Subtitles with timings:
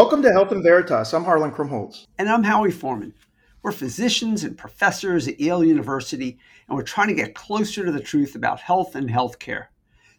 [0.00, 1.12] Welcome to Health and Veritas.
[1.12, 2.06] I'm Harlan Krumholz.
[2.18, 3.12] And I'm Howie Forman.
[3.62, 8.00] We're physicians and professors at Yale University, and we're trying to get closer to the
[8.00, 9.66] truth about health and healthcare.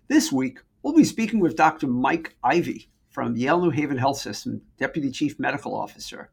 [0.07, 1.87] This week, we'll be speaking with Dr.
[1.87, 6.29] Mike Ivy from Yale New Haven Health System, Deputy Chief Medical Officer.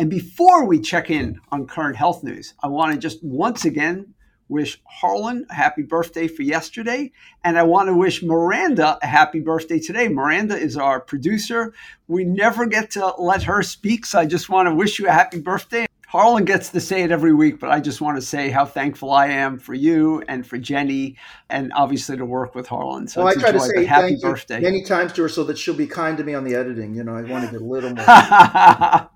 [0.00, 4.14] And before we check in on current health news, I want to just once again
[4.50, 7.12] wish Harlan a happy birthday for yesterday.
[7.44, 10.08] And I want to wish Miranda a happy birthday today.
[10.08, 11.72] Miranda is our producer.
[12.08, 15.12] We never get to let her speak, so I just want to wish you a
[15.12, 15.86] happy birthday.
[16.10, 19.12] Harlan gets to say it every week, but I just want to say how thankful
[19.12, 21.16] I am for you and for Jenny,
[21.48, 23.06] and obviously to work with Harlan.
[23.06, 25.72] So well, I try to say happy birthday many times to her so that she'll
[25.72, 26.96] be kind to me on the editing.
[26.96, 29.08] You know, I want to get a little more.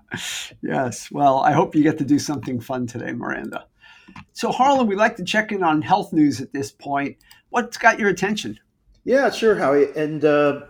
[0.61, 1.11] yes.
[1.11, 3.65] Well, I hope you get to do something fun today, Miranda.
[4.33, 7.17] So, Harlan, we'd like to check in on health news at this point.
[7.49, 8.59] What's got your attention?
[9.03, 9.87] Yeah, sure, Howie.
[9.95, 10.61] And uh,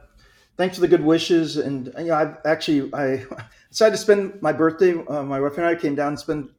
[0.58, 1.58] thanks for the good wishes.
[1.58, 3.26] And you know, I actually I
[3.70, 4.94] decided to spend my birthday.
[4.94, 6.50] Uh, my wife and I came down and spend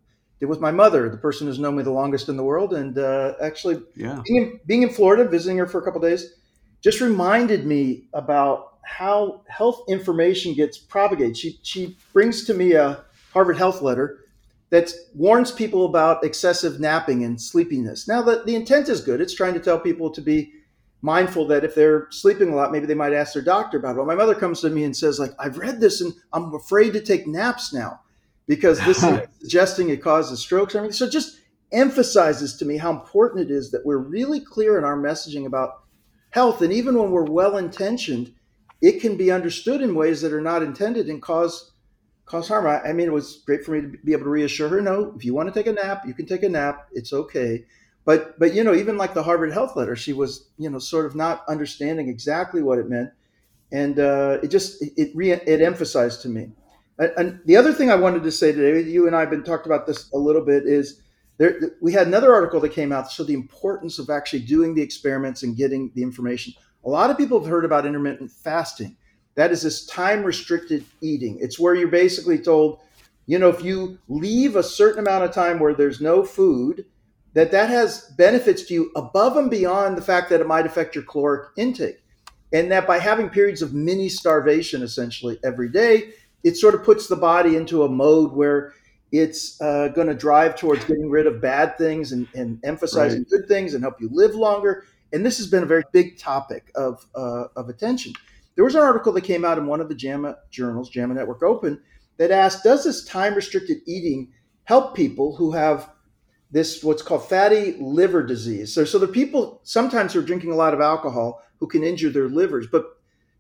[0.41, 2.75] it with my mother, the person who's known me the longest in the world.
[2.75, 4.21] And uh, actually, yeah.
[4.27, 6.34] being, in, being in Florida, visiting her for a couple days,
[6.83, 11.37] just reminded me about how health information gets propagated.
[11.37, 14.21] She she brings to me a Harvard Health letter
[14.70, 18.09] that warns people about excessive napping and sleepiness.
[18.09, 19.20] Now, the, the intent is good.
[19.20, 20.53] It's trying to tell people to be
[21.03, 23.98] mindful that if they're sleeping a lot, maybe they might ask their doctor about it.
[23.98, 26.94] Well, my mother comes to me and says, like, I've read this and I'm afraid
[26.94, 28.00] to take naps now
[28.48, 30.94] because this is suggesting it causes strokes or everything.
[30.94, 31.41] So it just
[31.72, 35.83] emphasizes to me how important it is that we're really clear in our messaging about
[36.31, 36.61] health.
[36.62, 38.33] And even when we're well intentioned,
[38.83, 41.72] it can be understood in ways that are not intended and cause
[42.27, 42.67] cause harm.
[42.67, 44.81] I, I, mean, it was great for me to be able to reassure her.
[44.83, 46.89] No, if you want to take a nap, you can take a nap.
[46.93, 47.65] It's okay.
[48.05, 51.06] But but you know, even like the Harvard Health letter, she was you know sort
[51.06, 53.11] of not understanding exactly what it meant,
[53.73, 56.50] and uh, it just it re- it emphasized to me.
[56.99, 59.43] And, and the other thing I wanted to say today, you and I have been
[59.43, 61.03] talked about this a little bit, is
[61.39, 63.11] there we had another article that came out.
[63.11, 66.55] So the importance of actually doing the experiments and getting the information.
[66.84, 68.97] A lot of people have heard about intermittent fasting
[69.37, 71.39] that is this time restricted eating.
[71.41, 72.81] It's where you're basically told,
[73.27, 76.85] you know, if you leave a certain amount of time where there's no food,
[77.35, 80.95] that that has benefits to you above and beyond the fact that it might affect
[80.95, 82.03] your caloric intake.
[82.53, 86.13] And that by having periods of mini starvation essentially every day,
[86.45, 88.73] it sort of puts the body into a mode where
[89.13, 93.29] it's uh, going to drive towards getting rid of bad things and, and emphasizing right.
[93.29, 94.85] good things and help you live longer.
[95.13, 98.15] And this has been a very big topic of, uh, of attention.
[98.56, 101.43] There was an article that came out in one of the JAMA journals, JAMA Network
[101.43, 101.81] Open,
[102.17, 104.33] that asked Does this time restricted eating
[104.65, 105.91] help people who have
[106.50, 108.75] this, what's called fatty liver disease?
[108.75, 112.11] So, so the people sometimes who are drinking a lot of alcohol who can injure
[112.11, 112.84] their livers, but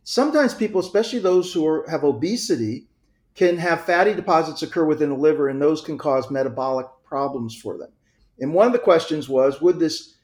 [0.04, 2.86] sometimes people, especially those who are, have obesity,
[3.34, 7.76] can have fatty deposits occur within the liver, and those can cause metabolic problems for
[7.78, 7.90] them.
[8.38, 10.14] And one of the questions was Would this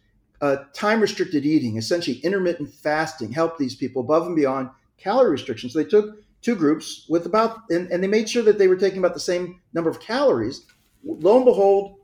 [0.42, 4.68] uh, time restricted eating, essentially intermittent fasting, help these people above and beyond
[5.02, 5.72] calorie restrictions.
[5.72, 8.76] So they took two groups with about, and, and they made sure that they were
[8.76, 10.66] taking about the same number of calories.
[11.04, 11.96] Lo and behold,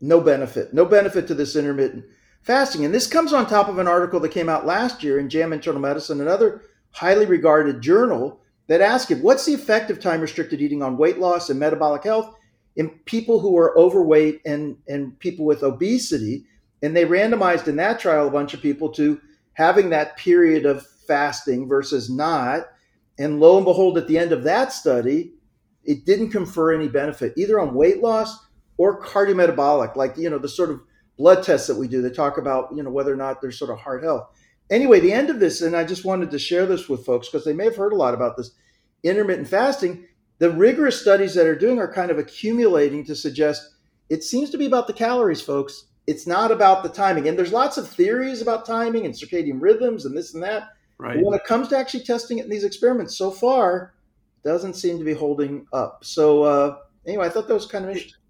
[0.00, 2.04] no benefit, no benefit to this intermittent
[2.42, 2.84] fasting.
[2.84, 5.56] And this comes on top of an article that came out last year in JAMA
[5.56, 10.60] Internal Medicine, another highly regarded journal that asked it, what's the effect of time restricted
[10.60, 12.34] eating on weight loss and metabolic health
[12.76, 16.44] in people who are overweight and, and people with obesity?
[16.82, 19.20] And they randomized in that trial a bunch of people to
[19.54, 22.66] having that period of fasting versus not.
[23.18, 25.34] And lo and behold, at the end of that study,
[25.84, 28.38] it didn't confer any benefit either on weight loss
[28.76, 30.80] or cardiometabolic, like, you know, the sort of
[31.16, 33.70] blood tests that we do They talk about, you know, whether or not there's sort
[33.70, 34.28] of heart health.
[34.70, 37.44] Anyway, the end of this, and I just wanted to share this with folks because
[37.44, 38.50] they may have heard a lot about this
[39.02, 40.06] intermittent fasting.
[40.38, 43.74] The rigorous studies that are doing are kind of accumulating to suggest
[44.08, 45.86] it seems to be about the calories, folks.
[46.06, 47.28] It's not about the timing.
[47.28, 50.64] And there's lots of theories about timing and circadian rhythms and this and that.
[50.98, 51.16] Right.
[51.16, 53.94] But when it comes to actually testing it in these experiments, so far,
[54.44, 56.04] doesn't seem to be holding up.
[56.04, 56.76] So uh,
[57.06, 58.20] anyway, I thought that was kind of interesting.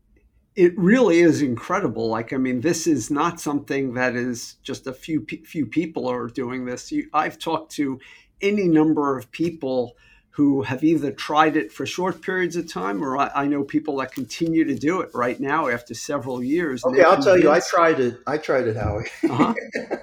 [0.57, 2.09] It really is incredible.
[2.09, 6.29] Like, I mean, this is not something that is just a few few people are
[6.29, 6.93] doing this.
[6.93, 7.99] You, I've talked to
[8.41, 9.97] any number of people
[10.35, 13.99] who have either tried it for short periods of time or I, I, know people
[13.99, 16.85] that continue to do it right now after several years.
[16.85, 18.19] Okay, I'll tell you, I tried it.
[18.27, 19.05] I tried it, Howie.
[19.31, 19.55] uh-huh.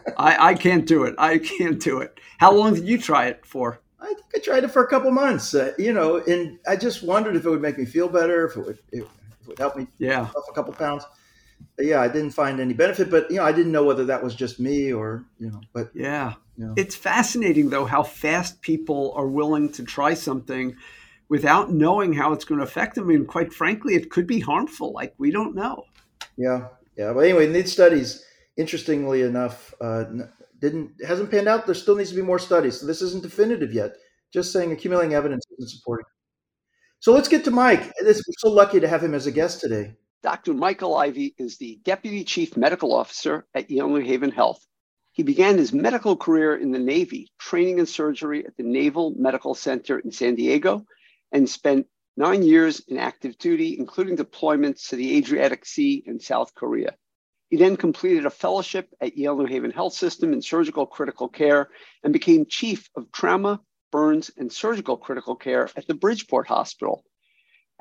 [0.18, 1.16] I, I can't do it.
[1.18, 2.18] I can't do it.
[2.38, 3.82] How long did you try it for?
[4.00, 7.04] I think I tried it for a couple months, uh, you know, and I just
[7.04, 9.76] wondered if it would make me feel better, if it would, if it would help
[9.76, 10.22] me yeah.
[10.22, 11.04] off a couple pounds.
[11.80, 14.36] Yeah, I didn't find any benefit, but you know, I didn't know whether that was
[14.36, 16.34] just me or, you know, but yeah,
[16.76, 20.76] it's fascinating, though, how fast people are willing to try something
[21.30, 23.10] without knowing how it's going to affect them.
[23.10, 24.92] And quite frankly, it could be harmful.
[24.92, 25.86] Like we don't know.
[26.38, 27.14] Yeah, yeah.
[27.14, 28.24] But anyway, in these studies,
[28.58, 30.04] interestingly enough, uh,
[30.60, 31.66] didn't hasn't panned out.
[31.66, 32.80] There still needs to be more studies.
[32.80, 33.96] So this isn't definitive yet.
[34.32, 36.06] Just saying accumulating evidence isn't supporting.
[37.00, 37.92] So let's get to Mike.
[38.02, 39.96] We're so lucky to have him as a guest today.
[40.24, 40.54] Dr.
[40.54, 44.64] Michael Ivy is the Deputy Chief Medical Officer at Yale New Haven Health.
[45.14, 49.56] He began his medical career in the Navy, training in surgery at the Naval Medical
[49.56, 50.86] Center in San Diego,
[51.32, 56.54] and spent nine years in active duty, including deployments to the Adriatic Sea and South
[56.54, 56.96] Korea.
[57.50, 61.70] He then completed a fellowship at Yale New Haven Health System in surgical critical care
[62.04, 63.60] and became chief of trauma,
[63.92, 67.04] burns, and surgical critical care at the Bridgeport Hospital.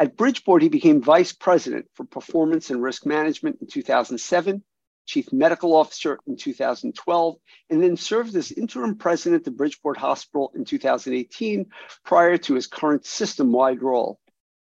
[0.00, 4.64] At Bridgeport, he became vice president for performance and risk management in 2007,
[5.06, 7.37] chief medical officer in 2012,
[7.69, 11.67] and then served as interim president of Bridgeport Hospital in 2018
[12.05, 14.19] prior to his current system wide role.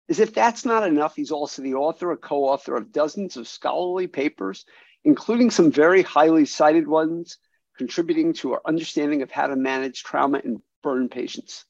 [0.08, 3.48] As if that's not enough, he's also the author or co author of dozens of
[3.48, 4.64] scholarly papers
[5.04, 7.38] including some very highly cited ones
[7.76, 11.64] contributing to our understanding of how to manage trauma in burn patients.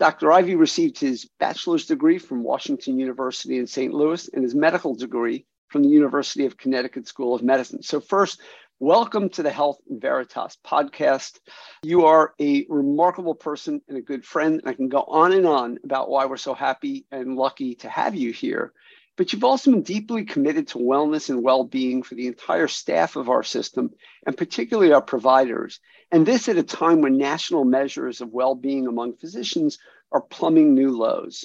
[0.00, 0.32] Dr.
[0.32, 3.92] Ivy received his bachelor's degree from Washington University in St.
[3.92, 7.82] Louis and his medical degree from the University of Connecticut School of Medicine.
[7.82, 8.40] So, first,
[8.78, 11.38] welcome to the Health Veritas podcast.
[11.82, 14.60] You are a remarkable person and a good friend.
[14.60, 17.90] And I can go on and on about why we're so happy and lucky to
[17.90, 18.72] have you here
[19.20, 23.16] but you've also been deeply committed to wellness and well being for the entire staff
[23.16, 23.90] of our system,
[24.26, 25.78] and particularly our providers.
[26.10, 29.78] And this at a time when national measures of well being among physicians
[30.10, 31.44] are plumbing new lows.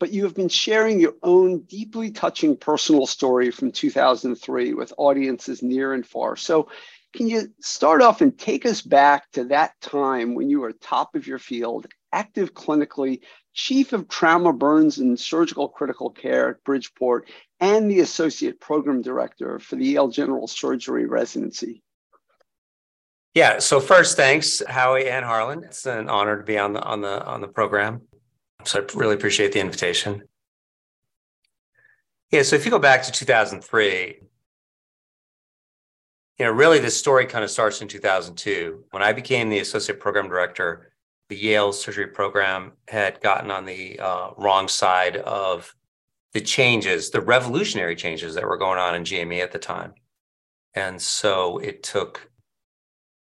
[0.00, 5.62] But you have been sharing your own deeply touching personal story from 2003 with audiences
[5.62, 6.34] near and far.
[6.34, 6.70] So,
[7.12, 11.14] can you start off and take us back to that time when you were top
[11.14, 13.20] of your field, active clinically,
[13.54, 17.28] chief of trauma, burns, and surgical critical care at Bridgeport,
[17.60, 21.82] and the associate program director for the Yale General Surgery residency.
[23.34, 23.58] Yeah.
[23.58, 25.64] So first, thanks, Howie and Harlan.
[25.64, 28.02] It's an honor to be on the on the on the program.
[28.64, 30.22] So I really appreciate the invitation.
[32.30, 32.42] Yeah.
[32.42, 34.20] So if you go back to 2003,
[36.38, 40.00] you know, really this story kind of starts in 2002 when I became the associate
[40.00, 40.92] program director
[41.28, 45.74] the Yale surgery program had gotten on the uh, wrong side of
[46.32, 49.94] the changes, the revolutionary changes that were going on in GME at the time.
[50.74, 52.30] And so it took,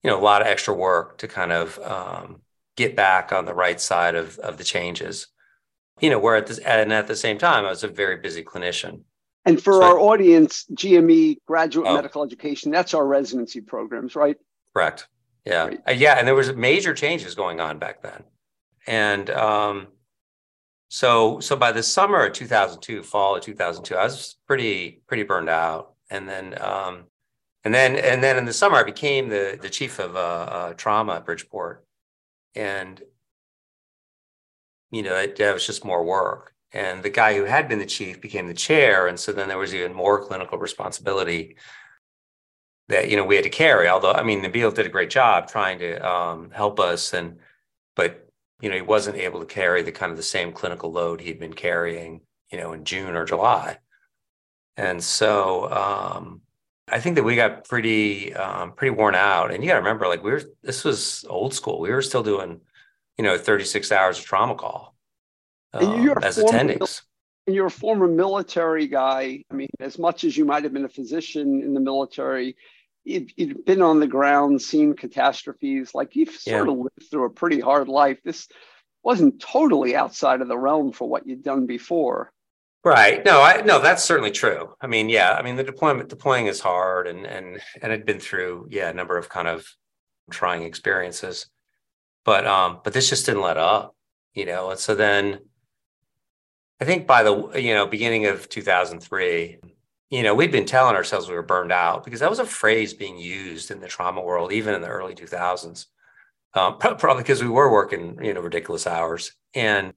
[0.02, 2.40] you know, a lot of extra work to kind of um,
[2.76, 5.28] get back on the right side of, of the changes.
[6.00, 8.42] You know, where at this, and at the same time, I was a very busy
[8.42, 9.02] clinician.
[9.46, 14.36] And for so our audience, GME, graduate oh, medical education, that's our residency programs, right?
[14.74, 15.06] Correct.
[15.44, 15.80] Yeah, right.
[15.88, 18.24] uh, yeah, and there was major changes going on back then,
[18.88, 19.86] and um,
[20.88, 25.48] so so by the summer of 2002, fall of 2002, I was pretty pretty burned
[25.48, 27.04] out, and then um,
[27.62, 30.72] and then and then in the summer, I became the the chief of uh, uh,
[30.74, 31.84] trauma at Bridgeport,
[32.56, 33.00] and
[34.90, 36.55] you know it, it was just more work.
[36.76, 39.56] And the guy who had been the chief became the chair, and so then there
[39.56, 41.56] was even more clinical responsibility
[42.88, 43.88] that you know we had to carry.
[43.88, 47.38] Although I mean, Nabil did a great job trying to um, help us, and
[47.94, 48.28] but
[48.60, 51.40] you know he wasn't able to carry the kind of the same clinical load he'd
[51.40, 52.20] been carrying,
[52.52, 53.78] you know, in June or July.
[54.76, 56.42] And so um,
[56.88, 59.50] I think that we got pretty um, pretty worn out.
[59.50, 61.80] And you got to remember, like we were this was old school.
[61.80, 62.60] We were still doing,
[63.16, 64.95] you know, 36 hours of trauma call
[65.72, 67.02] um, as attendings
[67.46, 69.44] and you're a former military guy.
[69.50, 72.56] I mean, as much as you might have been a physician in the military,
[73.04, 75.94] you'd, you'd been on the ground, seen catastrophes.
[75.94, 76.56] Like you've yeah.
[76.56, 78.18] sort of lived through a pretty hard life.
[78.24, 78.48] This
[79.04, 82.32] wasn't totally outside of the realm for what you'd done before.
[82.84, 83.24] Right.
[83.24, 84.74] No, I no, that's certainly true.
[84.80, 88.20] I mean, yeah, I mean the deployment deploying is hard and and and I'd been
[88.20, 89.66] through, yeah, a number of kind of
[90.30, 91.48] trying experiences.
[92.24, 93.96] But um, but this just didn't let up,
[94.34, 94.70] you know.
[94.70, 95.40] And so then
[96.80, 99.58] I think by the you know beginning of 2003,
[100.10, 102.94] you know we'd been telling ourselves we were burned out because that was a phrase
[102.94, 105.86] being used in the trauma world even in the early 2000s.
[106.54, 109.92] Um, probably because we were working you know ridiculous hours and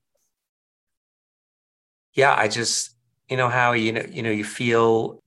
[2.14, 2.96] yeah, I just
[3.30, 5.22] you know how you know you know you feel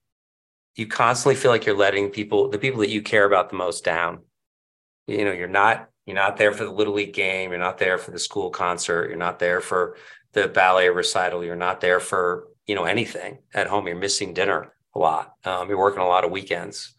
[0.74, 3.84] you constantly feel like you're letting people the people that you care about the most
[3.84, 4.20] down.
[5.06, 7.50] You know you're not you're not there for the little league game.
[7.50, 9.08] You're not there for the school concert.
[9.08, 9.96] You're not there for
[10.32, 11.44] the ballet recital.
[11.44, 13.86] You're not there for you know anything at home.
[13.86, 15.34] You're missing dinner a lot.
[15.44, 16.94] Um, you're working a lot of weekends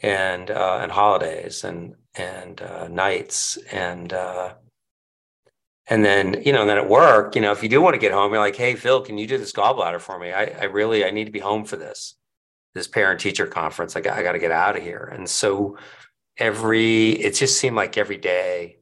[0.00, 4.54] and uh, and holidays and and uh, nights and uh,
[5.88, 8.00] and then you know and then at work you know if you do want to
[8.00, 10.64] get home you're like hey phil can you do this gallbladder for me i, I
[10.64, 12.14] really i need to be home for this
[12.74, 15.78] this parent teacher conference i got, I got to get out of here and so
[16.36, 18.78] every it just seemed like every day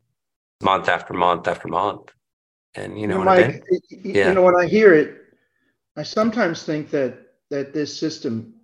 [0.62, 2.12] month after month after month
[2.76, 4.28] and you know, you know Mike, yeah.
[4.28, 5.22] you know when i hear it
[5.96, 7.18] i sometimes think that
[7.50, 8.54] that this system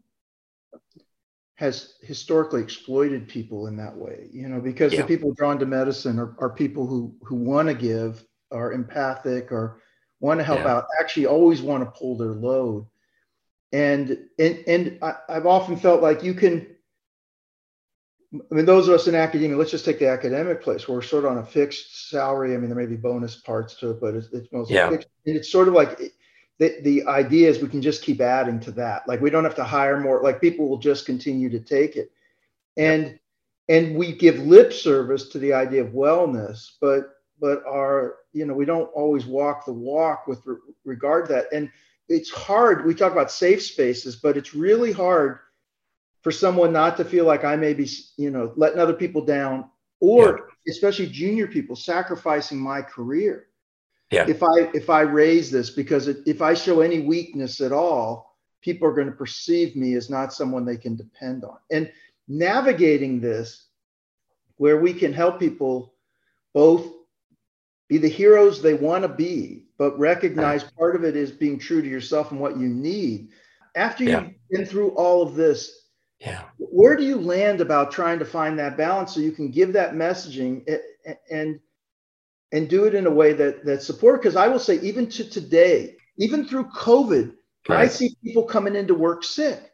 [1.55, 5.03] has historically exploited people in that way you know because yeah.
[5.03, 9.53] the people drawn to medicine are, are people who who want to give are empathic
[9.53, 9.81] or
[10.21, 10.75] want to help yeah.
[10.75, 12.87] out actually always want to pull their load
[13.73, 16.67] and and and I, i've often felt like you can
[18.35, 21.03] I mean, those of us in academia, let's just take the academic place where we're
[21.03, 22.55] sort of on a fixed salary.
[22.55, 24.89] I mean, there may be bonus parts to it, but it's, it's mostly yeah.
[24.89, 25.09] fixed.
[25.27, 25.99] And it's sort of like
[26.59, 29.07] the, the idea is we can just keep adding to that.
[29.07, 32.11] Like we don't have to hire more, like people will just continue to take it.
[32.77, 33.19] And
[33.69, 38.55] and we give lip service to the idea of wellness, but but our, you know,
[38.55, 41.47] we don't always walk the walk with re- regard to that.
[41.53, 41.71] And
[42.09, 42.87] it's hard.
[42.87, 45.41] We talk about safe spaces, but it's really hard
[46.23, 49.69] for someone not to feel like I may be, you know, letting other people down,
[50.01, 50.73] or yeah.
[50.73, 53.49] especially junior people sacrificing my career.
[54.11, 54.27] Yeah.
[54.29, 58.87] If I if I raise this because if I show any weakness at all, people
[58.87, 61.57] are going to perceive me as not someone they can depend on.
[61.71, 61.91] And
[62.29, 63.67] navigating this,
[64.57, 65.95] where we can help people
[66.55, 66.87] both
[67.89, 71.83] be the heroes they want to be, but recognize part of it is being true
[71.83, 73.31] to yourself and what you need.
[73.75, 75.82] After you've been through all of this,
[76.25, 76.45] yeah.
[76.59, 79.95] Where do you land about trying to find that balance so you can give that
[79.95, 80.65] messaging
[81.31, 81.59] and
[82.53, 84.21] and do it in a way that that support?
[84.23, 87.35] Because I will say, even to today, even through COVID,
[87.69, 87.81] right.
[87.81, 89.73] I see people coming into work sick.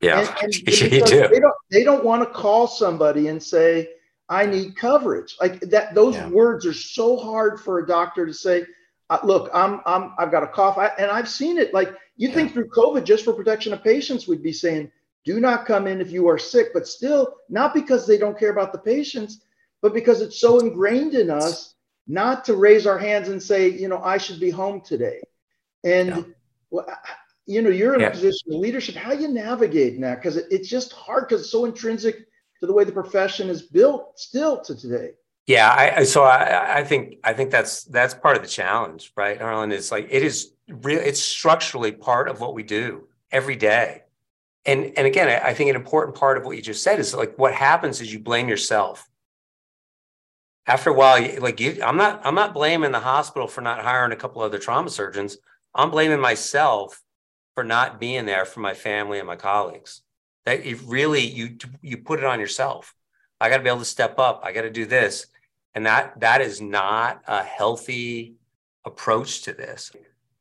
[0.00, 1.28] Yeah, and, and you do.
[1.28, 3.90] They don't they don't want to call somebody and say,
[4.30, 5.36] I need coverage.
[5.38, 6.28] Like that, those yeah.
[6.30, 8.64] words are so hard for a doctor to say.
[9.10, 11.74] Uh, look, I'm, I'm, I've got a cough, I, and I've seen it.
[11.74, 12.34] Like you yeah.
[12.36, 14.92] think through COVID, just for protection of patients, we'd be saying,
[15.24, 18.50] do not come in if you are sick, but still, not because they don't care
[18.50, 19.42] about the patients,
[19.82, 21.74] but because it's so ingrained in us
[22.06, 25.20] not to raise our hands and say, you know, I should be home today.
[25.84, 26.22] And, yeah.
[26.70, 26.86] well,
[27.46, 28.08] you know, you're in yeah.
[28.08, 28.94] a position of leadership.
[28.94, 30.16] How you navigate that?
[30.16, 32.26] Because it's just hard because it's so intrinsic
[32.60, 35.12] to the way the profession is built still to today.
[35.46, 39.40] Yeah, I, so I, I think I think that's that's part of the challenge, right,
[39.40, 39.72] Harlan?
[39.72, 41.00] Is like it is real.
[41.00, 44.02] It's structurally part of what we do every day
[44.64, 47.14] and and again I, I think an important part of what you just said is
[47.14, 49.08] like what happens is you blame yourself.
[50.66, 54.12] After a while like you i'm not i'm not blaming the hospital for not hiring
[54.12, 55.38] a couple other trauma surgeons.
[55.74, 57.02] I'm blaming myself
[57.54, 60.02] for not being there for my family and my colleagues.
[60.46, 62.94] That you really you you put it on yourself.
[63.40, 64.42] I got to be able to step up.
[64.44, 65.26] I got to do this.
[65.74, 68.34] And that that is not a healthy
[68.84, 69.92] approach to this.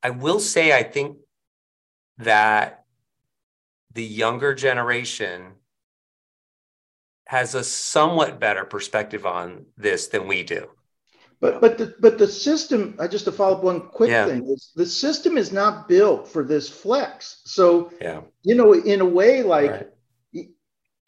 [0.02, 1.18] I will say i think
[2.20, 2.79] that
[3.94, 5.54] the younger generation
[7.26, 10.68] has a somewhat better perspective on this than we do.
[11.42, 14.26] But but the but the system, I just to follow up one quick yeah.
[14.26, 17.42] thing is the system is not built for this flex.
[17.46, 19.88] So yeah, you know, in a way, like right.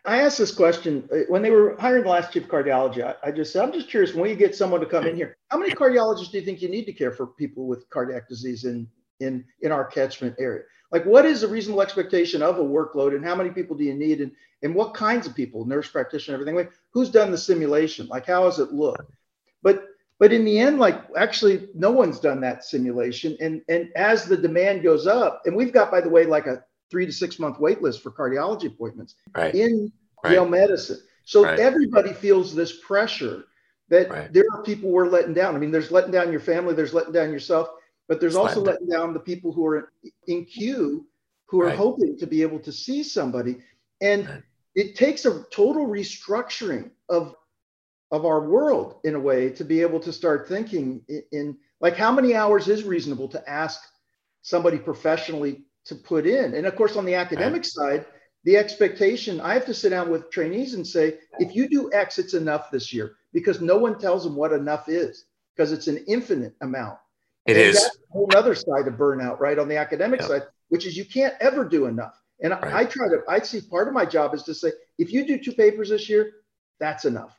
[0.06, 3.04] I asked this question uh, when they were hiring the last chief cardiology.
[3.04, 5.38] I, I, just said, I'm just curious when you get someone to come in here,
[5.50, 8.64] how many cardiologists do you think you need to care for people with cardiac disease
[8.64, 8.88] in
[9.20, 10.64] in in our catchment area?
[10.92, 13.94] Like what is a reasonable expectation of a workload and how many people do you
[13.94, 14.32] need and,
[14.62, 18.44] and what kinds of people nurse practitioner everything like who's done the simulation like how
[18.44, 19.08] does it look
[19.64, 19.86] but
[20.20, 24.38] but in the end like actually no one's done that simulation and and as the
[24.38, 27.60] demand goes up and we've got by the way like a three to six month
[27.60, 29.56] wait list for cardiology appointments right.
[29.56, 29.92] in
[30.24, 30.34] right.
[30.34, 31.60] Yale medicine so right.
[31.60, 33.46] everybody feels this pressure
[33.90, 34.34] that right.
[34.34, 37.14] there are people we're letting down i mean there's letting down your family there's letting
[37.14, 37.70] down yourself
[38.12, 39.94] but there's also letting down the people who are
[40.28, 41.08] in queue
[41.46, 41.78] who are right.
[41.78, 43.60] hoping to be able to see somebody.
[44.02, 44.44] And right.
[44.76, 47.34] it takes a total restructuring of
[48.12, 51.96] of our world in a way to be able to start thinking in, in like
[51.96, 53.80] how many hours is reasonable to ask
[54.42, 56.54] somebody professionally to put in.
[56.54, 57.66] And of course, on the academic right.
[57.66, 58.06] side,
[58.44, 62.20] the expectation I have to sit down with trainees and say, if you do X,
[62.20, 66.04] it's enough this year because no one tells them what enough is because it's an
[66.10, 66.98] infinite amount.
[67.46, 67.76] It and is.
[67.76, 69.58] That's a whole other side of burnout, right?
[69.58, 72.22] On the academic side, which is you can't ever do enough.
[72.42, 72.64] And right.
[72.64, 75.26] I, I try to, I see part of my job is to say, if you
[75.26, 76.32] do two papers this year,
[76.80, 77.38] that's enough.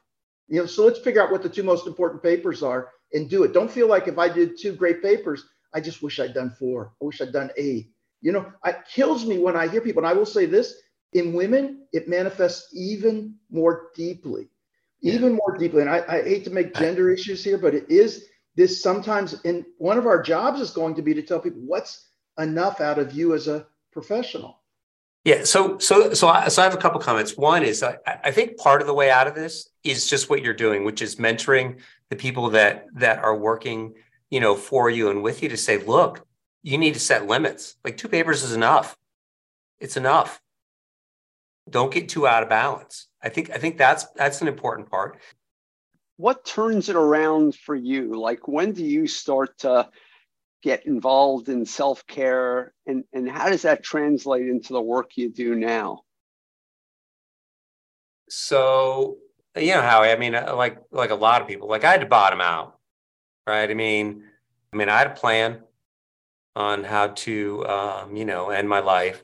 [0.49, 3.43] You know, so let's figure out what the two most important papers are and do
[3.43, 3.53] it.
[3.53, 5.45] Don't feel like if I did two great papers,
[5.75, 6.93] I just wish I'd done four.
[7.01, 7.91] I wish I'd done eight.
[8.21, 10.75] You know, it kills me when I hear people, and I will say this
[11.13, 14.49] in women, it manifests even more deeply,
[15.01, 15.15] yeah.
[15.15, 15.83] even more deeply.
[15.83, 19.65] And I, I hate to make gender issues here, but it is this sometimes in
[19.79, 23.13] one of our jobs is going to be to tell people what's enough out of
[23.13, 24.61] you as a professional.
[25.25, 25.45] Yeah.
[25.45, 27.37] So, so, so I, so I have a couple comments.
[27.37, 30.43] One is I, I think part of the way out of this is just what
[30.43, 31.81] you're doing, which is mentoring
[32.11, 33.95] the people that that are working,
[34.31, 36.27] you know, for you and with you to say, look,
[36.63, 37.77] you need to set limits.
[37.85, 38.97] Like two papers is enough.
[39.79, 40.41] It's enough.
[41.71, 43.07] Don't get too out of balance.
[43.23, 45.19] I think I think that's that's an important part.
[46.17, 48.21] What turns it around for you?
[48.21, 49.89] Like when do you start to
[50.63, 55.55] get involved in self-care and, and how does that translate into the work you do
[55.55, 56.03] now?
[58.29, 59.19] So,
[59.57, 62.01] you know, Howie, I mean, uh, like like a lot of people, like I had
[62.01, 62.79] to bottom out,
[63.47, 63.69] right?
[63.71, 64.25] I mean,
[64.73, 65.61] I mean, I had a plan
[66.57, 69.23] on how to, um, you know, end my life.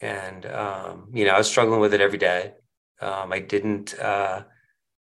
[0.00, 2.54] And, um, you know, I was struggling with it every day.
[3.00, 4.44] Um, I didn't, uh,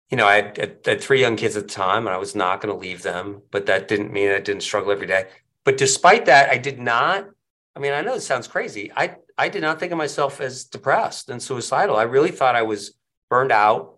[0.09, 2.35] you know, I had, I had, three young kids at the time and I was
[2.35, 5.25] not going to leave them, but that didn't mean I didn't struggle every day.
[5.63, 7.27] But despite that, I did not,
[7.75, 8.91] I mean, I know it sounds crazy.
[8.95, 11.95] I, I did not think of myself as depressed and suicidal.
[11.95, 12.93] I really thought I was
[13.29, 13.97] burned out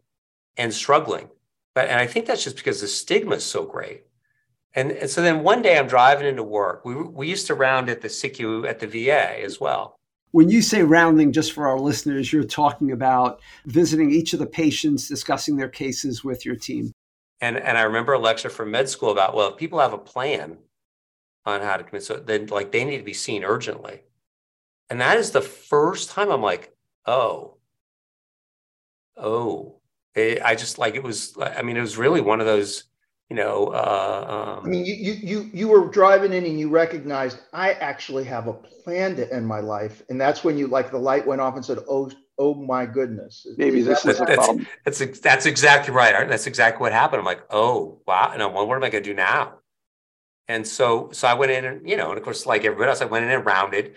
[0.58, 1.30] and struggling.
[1.74, 4.04] But, and I think that's just because the stigma is so great.
[4.74, 6.84] And, and so then one day I'm driving into work.
[6.84, 10.00] We, we used to round at the SICU at the VA as well.
[10.32, 14.46] When you say rounding, just for our listeners, you're talking about visiting each of the
[14.46, 16.92] patients, discussing their cases with your team.
[17.42, 19.98] And, and I remember a lecture from med school about, well, if people have a
[19.98, 20.58] plan
[21.46, 24.04] on how to commit, so then like they need to be seen urgently.
[24.90, 27.58] And that is the first time I'm like, oh,
[29.18, 29.80] oh,
[30.16, 32.84] it, I just like, it was, I mean, it was really one of those,
[33.32, 36.68] you know, uh, um, I mean, you, you, you, you were driving in and you
[36.68, 40.04] recognized I actually have a plan to end my life.
[40.10, 43.48] And that's when you like the light went off and said, Oh, oh my goodness.
[43.56, 44.68] Maybe is this is a problem.
[44.84, 46.28] That's, that's, that's exactly right.
[46.28, 47.22] That's exactly what happened.
[47.22, 48.32] I'm like, oh wow.
[48.34, 49.54] And I'm, well, what am I going to do now?
[50.50, 53.02] And so, so I went in and, you know, and of course, like everybody else,
[53.02, 53.96] I went in and rounded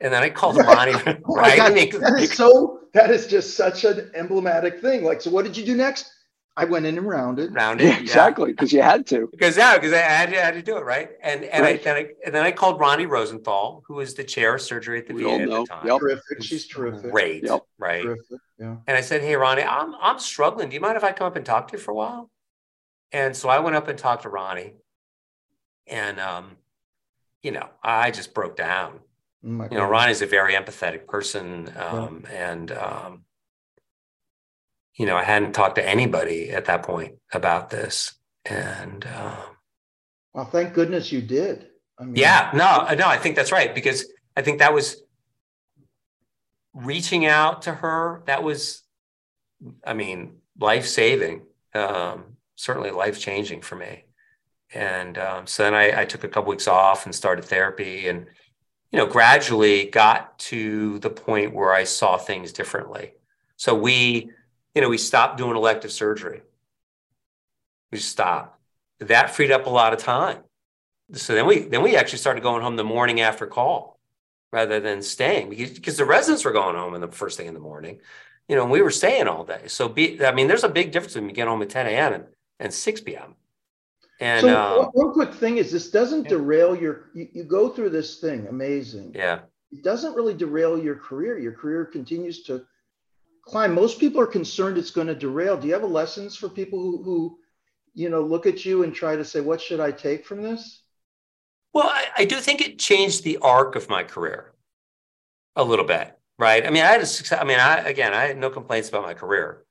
[0.00, 0.92] and then I called Ronnie.
[1.24, 1.56] oh right?
[1.56, 5.04] God, that is so, that is just such an emblematic thing.
[5.04, 6.10] Like, so what did you do next?
[6.56, 7.52] I went in and rounded.
[7.52, 9.28] Rounded, yeah, exactly, because you had to.
[9.30, 11.80] Because yeah, because I had to, I had to do it right, and and, right.
[11.80, 15.00] I, then I and then I called Ronnie Rosenthal, who was the chair of surgery
[15.00, 15.86] at the we VA at the time.
[15.86, 16.00] Yep.
[16.00, 17.10] Terrific, she's terrific.
[17.10, 17.62] Great, yep.
[17.78, 18.04] right?
[18.04, 18.38] Terrific.
[18.58, 18.76] Yeah.
[18.86, 20.68] And I said, hey Ronnie, I'm I'm struggling.
[20.68, 22.30] Do you mind if I come up and talk to you for a while?
[23.10, 24.74] And so I went up and talked to Ronnie,
[25.88, 26.56] and um,
[27.42, 29.00] you know, I just broke down.
[29.44, 32.52] Oh you know, Ronnie's a very empathetic person, um, yeah.
[32.52, 33.24] and um,
[34.96, 38.14] you know, I hadn't talked to anybody at that point about this.
[38.44, 39.36] And um,
[40.32, 41.68] well, thank goodness you did.
[41.98, 45.02] I mean, yeah, no, no, I think that's right because I think that was
[46.74, 48.22] reaching out to her.
[48.26, 48.82] That was,
[49.86, 54.04] I mean, life saving, um, certainly life changing for me.
[54.72, 58.26] And um, so then I, I took a couple weeks off and started therapy, and
[58.90, 63.12] you know, gradually got to the point where I saw things differently.
[63.56, 64.30] So we
[64.74, 66.42] you know, we stopped doing elective surgery.
[67.92, 68.58] We stopped.
[69.00, 70.38] That freed up a lot of time.
[71.12, 74.00] So then we then we actually started going home the morning after call
[74.52, 77.54] rather than staying because, because the residents were going home in the first thing in
[77.54, 78.00] the morning.
[78.48, 79.62] You know, and we were staying all day.
[79.66, 82.12] So be I mean, there's a big difference when you get home at 10 a.m.
[82.14, 82.24] and,
[82.58, 83.34] and 6 p.m.
[84.20, 86.30] And so um, one quick thing is this doesn't yeah.
[86.30, 89.12] derail your you, you go through this thing, amazing.
[89.14, 89.40] Yeah.
[89.72, 91.38] It doesn't really derail your career.
[91.38, 92.64] Your career continues to
[93.46, 93.74] climb.
[93.74, 95.56] Most people are concerned it's going to derail.
[95.56, 97.38] Do you have a lessons for people who, who,
[97.94, 100.82] you know, look at you and try to say, what should I take from this?
[101.72, 104.52] Well, I, I do think it changed the arc of my career
[105.56, 106.64] a little bit, right?
[106.64, 107.40] I mean, I had a success.
[107.40, 109.64] I mean, I again, I had no complaints about my career,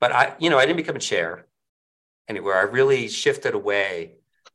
[0.00, 1.46] but I, you know, I didn't become a chair
[2.28, 2.56] anywhere.
[2.56, 4.12] I really shifted away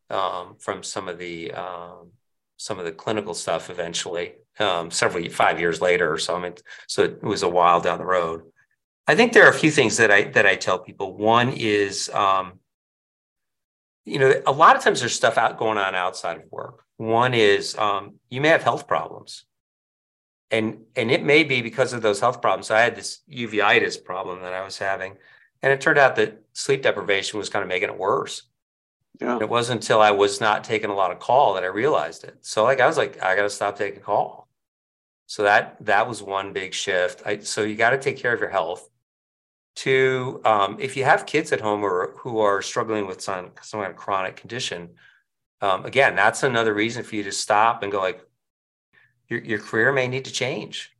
[0.09, 2.11] um, from some of the um,
[2.57, 6.35] some of the clinical stuff eventually, um, several five years later or so.
[6.35, 6.55] I mean,
[6.87, 8.43] so it was a while down the road.
[9.07, 11.15] I think there are a few things that I that I tell people.
[11.15, 12.59] One is, um,
[14.03, 16.83] you know, a lot of times there's stuff out going on outside of work.
[16.97, 19.45] One is um, you may have health problems,
[20.49, 22.67] and and it may be because of those health problems.
[22.67, 25.17] So I had this uveitis problem that I was having,
[25.61, 28.43] and it turned out that sleep deprivation was kind of making it worse.
[29.21, 29.37] Yeah.
[29.39, 32.37] It wasn't until I was not taking a lot of call that I realized it.
[32.41, 34.49] So like I was like, I got to stop taking call.
[35.27, 37.21] So that that was one big shift.
[37.25, 38.89] I, so you got to take care of your health
[39.75, 43.81] to um, if you have kids at home or who are struggling with some, some
[43.81, 44.89] kind of chronic condition
[45.61, 48.21] um, again that's another reason for you to stop and go like
[49.27, 50.91] your, your career may need to change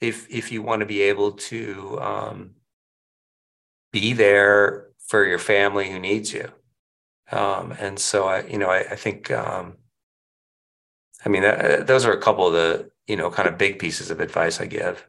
[0.00, 2.50] if if you want to be able to um,
[3.92, 6.50] be there for your family who needs you
[7.30, 9.78] Um, and so I, you know, I, I think, um,
[11.24, 14.10] I mean, uh, those are a couple of the, you know, kind of big pieces
[14.10, 15.06] of advice I give.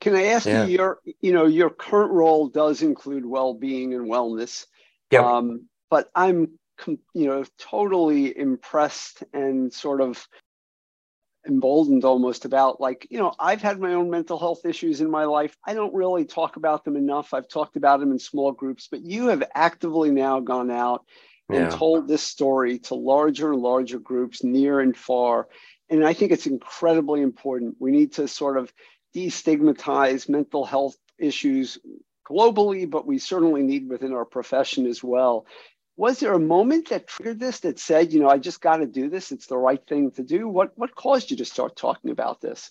[0.00, 0.64] Can I ask yeah.
[0.64, 4.66] you your, you know, your current role does include well-being and wellness.
[5.10, 5.20] Yeah.
[5.20, 10.26] Um, but I'm, you know, totally impressed and sort of
[11.46, 15.24] emboldened almost about like you know i've had my own mental health issues in my
[15.24, 18.88] life i don't really talk about them enough i've talked about them in small groups
[18.90, 21.04] but you have actively now gone out
[21.48, 21.70] and yeah.
[21.70, 25.48] told this story to larger and larger groups near and far
[25.88, 28.72] and i think it's incredibly important we need to sort of
[29.14, 31.78] destigmatize mental health issues
[32.28, 35.46] globally but we certainly need within our profession as well
[35.98, 38.86] was there a moment that triggered this that said, you know, I just got to
[38.86, 39.32] do this?
[39.32, 40.48] It's the right thing to do.
[40.48, 42.70] What what caused you to start talking about this?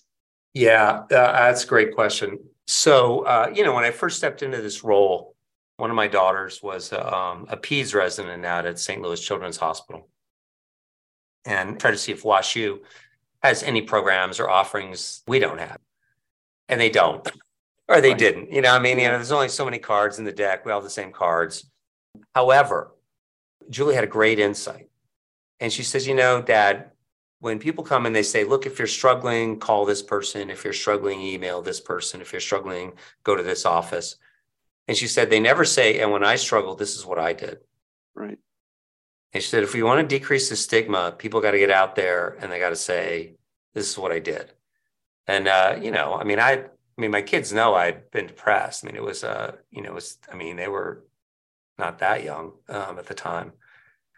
[0.54, 2.38] Yeah, uh, that's a great question.
[2.66, 5.36] So, uh, you know, when I first stepped into this role,
[5.76, 9.00] one of my daughters was um, a PEDS resident out at St.
[9.00, 10.08] Louis Children's Hospital,
[11.44, 12.78] and tried to see if WashU
[13.42, 15.78] has any programs or offerings we don't have,
[16.68, 17.28] and they don't,
[17.88, 18.18] or they right.
[18.18, 18.52] didn't.
[18.52, 20.64] You know, I mean, you know, there's only so many cards in the deck.
[20.64, 21.68] We all have the same cards.
[22.34, 22.92] However,
[23.70, 24.88] Julie had a great insight.
[25.60, 26.90] And she says, You know, dad,
[27.40, 30.50] when people come and they say, Look, if you're struggling, call this person.
[30.50, 32.20] If you're struggling, email this person.
[32.20, 32.92] If you're struggling,
[33.24, 34.16] go to this office.
[34.86, 37.58] And she said, They never say, And when I struggled, this is what I did.
[38.14, 38.38] Right.
[39.32, 41.96] And she said, If we want to decrease the stigma, people got to get out
[41.96, 43.34] there and they got to say,
[43.74, 44.52] This is what I did.
[45.28, 48.84] And, uh, you know, I mean, I, I mean, my kids know I'd been depressed.
[48.84, 51.04] I mean, it was, uh, you know, it was, I mean, they were
[51.78, 53.52] not that young um, at the time.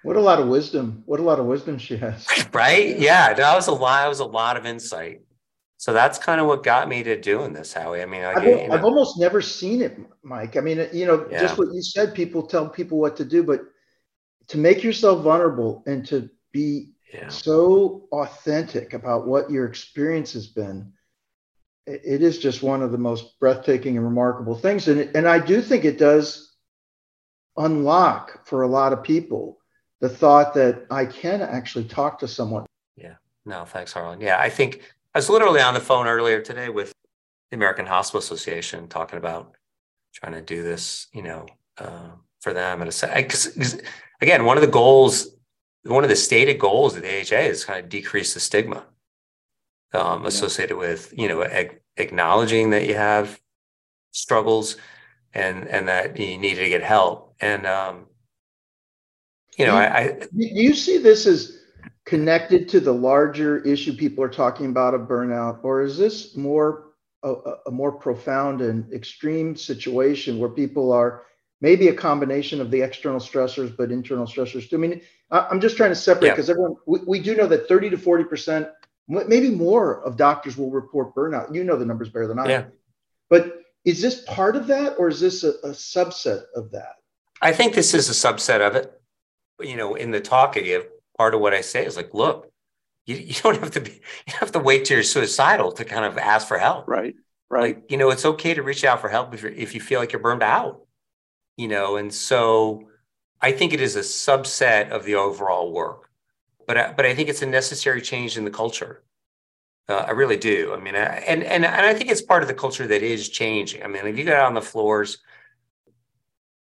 [0.03, 1.03] What a lot of wisdom!
[1.05, 2.27] What a lot of wisdom she has.
[2.55, 2.99] right?
[2.99, 4.05] Yeah, that was a lot.
[4.05, 5.21] That was a lot of insight.
[5.77, 8.03] So that's kind of what got me to doing this, Howie.
[8.03, 10.57] I mean, I, have you know, almost never seen it, Mike.
[10.57, 11.41] I mean, you know, yeah.
[11.41, 12.15] just what you said.
[12.15, 13.63] People tell people what to do, but
[14.49, 17.29] to make yourself vulnerable and to be yeah.
[17.29, 20.93] so authentic about what your experience has been,
[21.91, 24.89] it is just one of the most breathtaking and remarkable things.
[24.89, 26.55] And and I do think it does
[27.57, 29.59] unlock for a lot of people
[30.01, 32.67] the thought that I can actually talk to someone.
[32.97, 33.15] Yeah.
[33.45, 34.21] No, thanks, Harlan.
[34.21, 34.83] Yeah, I think
[35.15, 36.93] I was literally on the phone earlier today with
[37.51, 39.55] the American Hospital Association talking about
[40.15, 41.47] trying to do this, you know,
[41.79, 42.81] uh, for them.
[42.81, 43.81] And because
[44.21, 45.29] again, one of the goals,
[45.85, 48.85] one of the stated goals of the AHA is kind of decrease the stigma
[49.93, 53.41] um, associated with, you know, ag- acknowledging that you have
[54.13, 54.77] struggles
[55.33, 57.35] and and that you needed to get help.
[57.41, 58.07] And um,
[59.57, 61.59] you know, do you, I, I do you see this as
[62.05, 66.87] connected to the larger issue people are talking about of burnout, or is this more
[67.23, 67.35] a,
[67.67, 71.25] a more profound and extreme situation where people are
[71.61, 74.77] maybe a combination of the external stressors, but internal stressors too?
[74.77, 75.01] I mean,
[75.31, 76.53] I'm just trying to separate because yeah.
[76.55, 78.69] everyone we, we do know that 30 to 40 percent,
[79.11, 81.55] maybe more of doctors will report burnout.
[81.55, 82.49] You know the numbers better than I.
[82.49, 82.65] Yeah.
[83.29, 86.97] But is this part of that, or is this a, a subset of that?
[87.43, 88.93] I think this is a subset of it.
[89.61, 90.87] You know, in the talk I give,
[91.19, 92.51] part of what I say is like, look,
[93.07, 93.91] you, you don't have to be,
[94.27, 96.89] you have to wait till you're suicidal to kind of ask for help.
[96.89, 97.15] Right.
[97.49, 97.77] Right.
[97.77, 100.13] Like, you know, it's okay to reach out for help if, if you feel like
[100.13, 100.83] you're burned out,
[101.57, 102.89] you know, and so
[103.41, 106.10] I think it is a subset of the overall work,
[106.71, 109.03] but, I, but I think it's a necessary change in the culture.
[109.89, 110.73] Uh, I really do.
[110.73, 113.29] I mean, I, and and and I think it's part of the culture that is
[113.29, 113.83] changing.
[113.83, 115.19] I mean, if you got on the floors,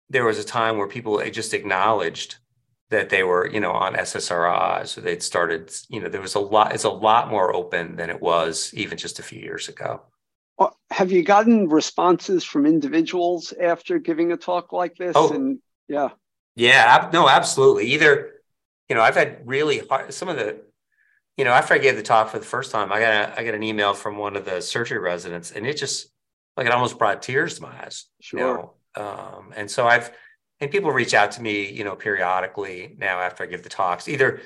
[0.08, 2.38] there was a time where people just acknowledged
[2.88, 5.70] that they were, you know, on SSRIs, so they'd started.
[5.88, 6.74] You know, there was a lot.
[6.74, 10.02] It's a lot more open than it was even just a few years ago.
[10.58, 15.12] Well, have you gotten responses from individuals after giving a talk like this?
[15.14, 16.08] Oh, and yeah,
[16.56, 17.86] yeah, no, absolutely.
[17.92, 18.39] Either,
[18.90, 20.12] you know, I've had really hard.
[20.12, 20.60] Some of the
[21.36, 23.44] you know, after I gave the talk for the first time, I got a, I
[23.44, 26.08] got an email from one of the surgery residents, and it just
[26.56, 28.06] like it almost brought tears to my eyes.
[28.20, 28.40] Sure.
[28.40, 28.74] You know?
[29.02, 30.12] um, and so I've
[30.60, 34.08] and people reach out to me, you know, periodically now after I give the talks.
[34.08, 34.42] Either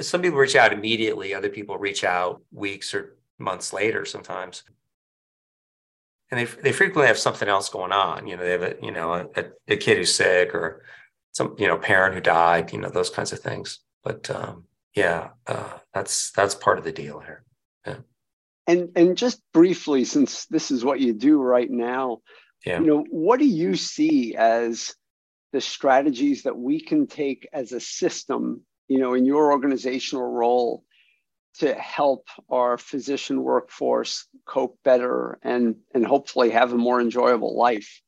[0.00, 4.62] some people reach out immediately, other people reach out weeks or months later sometimes.
[6.30, 8.28] And they they frequently have something else going on.
[8.28, 10.84] You know, they have a you know a, a kid who's sick or
[11.32, 12.72] some you know parent who died.
[12.72, 13.80] You know those kinds of things.
[14.02, 14.64] But um,
[14.94, 17.44] yeah, uh, that's that's part of the deal here.
[17.86, 17.96] Yeah.
[18.66, 22.20] And and just briefly, since this is what you do right now,
[22.64, 22.80] yeah.
[22.80, 24.94] you know, what do you see as
[25.52, 30.84] the strategies that we can take as a system, you know, in your organizational role
[31.58, 38.00] to help our physician workforce cope better and and hopefully have a more enjoyable life?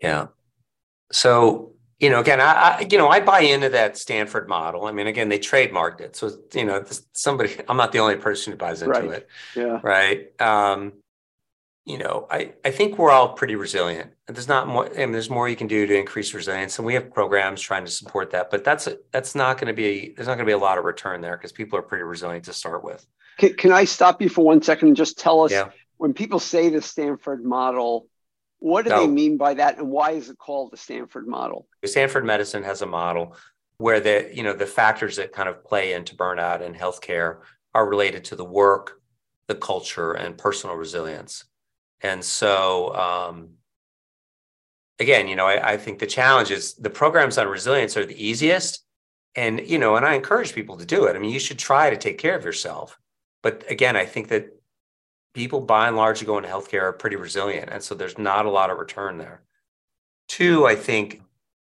[0.00, 0.26] Yeah.
[1.12, 4.84] So you know, again, I, I, you know, I buy into that Stanford model.
[4.84, 7.56] I mean, again, they trademarked it, so you know, somebody.
[7.68, 9.10] I'm not the only person who buys into right.
[9.10, 9.28] it.
[9.54, 9.80] Yeah.
[9.82, 10.40] Right.
[10.40, 10.92] Um,
[11.86, 14.10] you know, I, I think we're all pretty resilient.
[14.26, 16.94] There's not more, I mean, there's more you can do to increase resilience, and we
[16.94, 18.50] have programs trying to support that.
[18.50, 20.78] But that's a, that's not going to be there's not going to be a lot
[20.78, 23.06] of return there because people are pretty resilient to start with.
[23.38, 25.70] Can, can I stop you for one second and just tell us yeah.
[25.96, 28.08] when people say the Stanford model,
[28.66, 29.00] what do no.
[29.00, 31.68] they mean by that, and why is it called the Stanford model?
[31.84, 33.36] Stanford Medicine has a model
[33.78, 37.38] where the you know the factors that kind of play into burnout in healthcare
[37.74, 39.00] are related to the work,
[39.46, 41.44] the culture, and personal resilience.
[42.00, 43.50] And so, um,
[44.98, 48.20] again, you know, I, I think the challenge is the programs on resilience are the
[48.20, 48.82] easiest.
[49.36, 51.14] And, you know, and I encourage people to do it.
[51.14, 52.98] I mean, you should try to take care of yourself.
[53.42, 54.48] But again, I think that
[55.36, 57.68] people by and large who go into healthcare are pretty resilient.
[57.70, 59.42] And so there's not a lot of return there.
[60.28, 61.20] Two, I think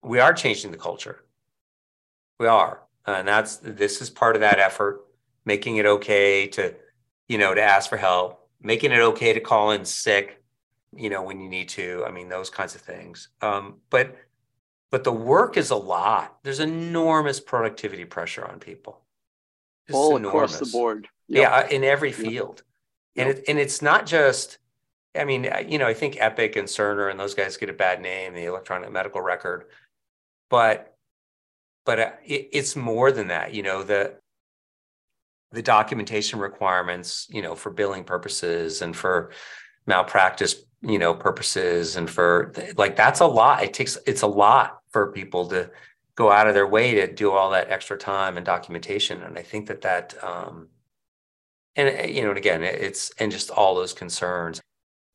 [0.00, 1.24] we are changing the culture.
[2.38, 2.80] We are.
[3.04, 5.00] And that's this is part of that effort,
[5.44, 6.76] making it okay to,
[7.26, 10.40] you know, to ask for help, making it okay to call in sick,
[10.94, 12.04] you know, when you need to.
[12.06, 13.28] I mean, those kinds of things.
[13.42, 14.16] Um, but
[14.92, 16.38] but the work is a lot.
[16.44, 19.00] There's enormous productivity pressure on people.
[19.88, 20.54] Just All enormous.
[20.54, 21.08] across the board.
[21.26, 21.42] Yep.
[21.42, 22.62] Yeah, in every field.
[23.18, 24.58] And it, and it's not just
[25.18, 28.00] I mean, you know, I think Epic and Cerner and those guys get a bad
[28.00, 29.64] name, the electronic medical record.
[30.50, 30.94] But
[31.84, 34.14] but uh, it, it's more than that, you know, the
[35.52, 39.30] the documentation requirements, you know, for billing purposes and for
[39.86, 43.62] malpractice, you know, purposes and for like that's a lot.
[43.62, 45.70] It takes it's a lot for people to
[46.14, 49.22] go out of their way to do all that extra time and documentation.
[49.22, 50.68] And I think that that um
[51.78, 54.60] and uh, you know, and again, it's and just all those concerns.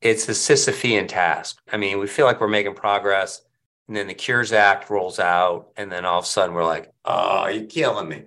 [0.01, 1.59] It's a Sisyphean task.
[1.71, 3.43] I mean, we feel like we're making progress,
[3.87, 6.91] and then the Cures Act rolls out, and then all of a sudden we're like,
[7.05, 8.23] "Oh, you're killing me."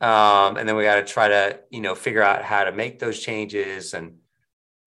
[0.00, 2.98] um, and then we got to try to you know figure out how to make
[2.98, 4.16] those changes and,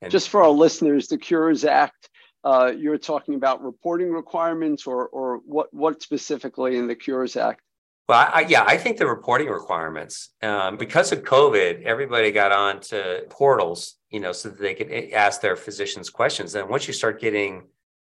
[0.02, 2.10] and just for our listeners the cures act
[2.44, 7.62] uh, you're talking about reporting requirements or or what what specifically in the cures act
[8.12, 12.82] well I, yeah i think the reporting requirements um, because of covid everybody got on
[12.92, 16.94] to portals you know so that they could ask their physicians questions and once you
[16.94, 17.64] start getting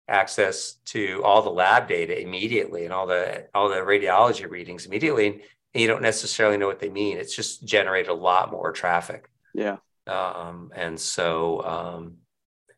[0.07, 5.43] access to all the lab data immediately and all the all the radiology readings immediately
[5.73, 7.17] and you don't necessarily know what they mean.
[7.17, 9.29] It's just generated a lot more traffic.
[9.53, 9.77] Yeah.
[10.07, 12.15] Um, and so, um,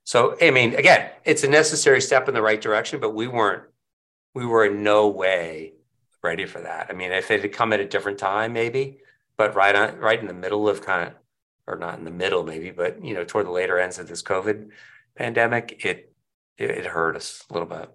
[0.04, 3.64] so I mean, again, it's a necessary step in the right direction, but we weren't,
[4.34, 5.74] we were in no way
[6.24, 6.88] ready for that.
[6.90, 9.00] I mean, if it had come at a different time, maybe,
[9.38, 11.14] but right on, right in the middle of kind of,
[11.68, 14.24] or not in the middle, maybe, but you know, toward the later ends of this
[14.24, 14.70] COVID
[15.16, 16.14] pandemic, it
[16.58, 17.90] it, it hurt us a little bit.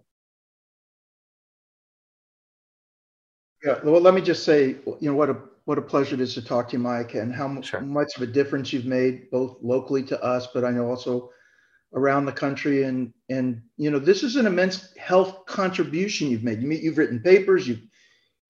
[3.64, 6.34] Yeah, well, let me just say, you know, what a what a pleasure it is
[6.34, 7.80] to talk to you, Mike, and how sure.
[7.80, 11.30] much of a difference you've made both locally to us, but I know also
[11.94, 12.84] around the country.
[12.84, 16.60] And and you know, this is an immense health contribution you've made.
[16.60, 17.82] You mean, you've written papers, you've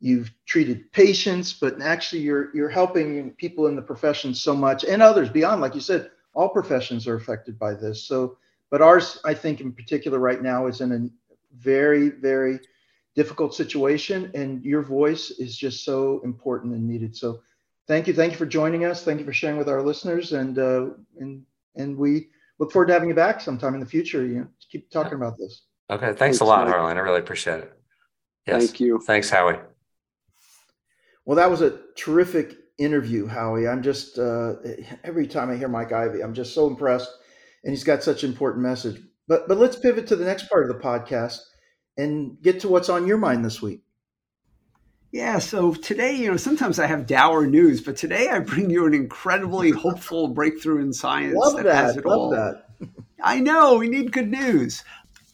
[0.01, 5.03] you've treated patients, but actually you're you're helping people in the profession so much and
[5.03, 5.61] others beyond.
[5.61, 8.05] Like you said, all professions are affected by this.
[8.05, 8.37] So,
[8.71, 11.09] but ours, I think, in particular, right now is in a
[11.59, 12.61] very very
[13.15, 17.17] difficult situation and your voice is just so important and needed.
[17.17, 17.41] So
[17.89, 18.13] thank you.
[18.13, 19.03] Thank you for joining us.
[19.03, 21.43] Thank you for sharing with our listeners and uh, and
[21.77, 22.29] and we
[22.59, 24.25] look forward to having you back sometime in the future.
[24.27, 25.63] You know keep talking about this.
[25.89, 26.07] Okay.
[26.07, 26.97] Thanks, thanks a lot harlan.
[26.97, 27.73] I really appreciate it.
[28.47, 28.67] Yes.
[28.67, 29.01] thank you.
[29.01, 29.59] Thanks howie
[31.27, 34.55] well that was a terrific interview howie i'm just uh,
[35.05, 37.11] every time i hear mike ivy i'm just so impressed
[37.65, 40.69] and he's got such an important message but but let's pivot to the next part
[40.69, 41.39] of the podcast
[41.97, 43.83] and get to what's on your mind this week.
[45.13, 48.87] Yeah, so today, you know, sometimes I have dour news, but today I bring you
[48.87, 52.31] an incredibly hopeful breakthrough in science love that, that has it love all.
[52.31, 52.67] That.
[53.23, 54.85] I know, we need good news.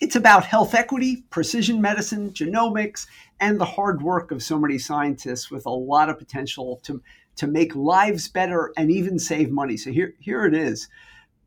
[0.02, 3.06] It's about health equity, precision medicine, genomics,
[3.38, 7.00] and the hard work of so many scientists with a lot of potential to,
[7.36, 9.76] to make lives better and even save money.
[9.76, 10.88] So here, here it is.